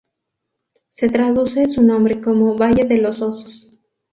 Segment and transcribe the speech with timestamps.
[0.89, 3.69] Se traduce su nombre como "valle de los osos".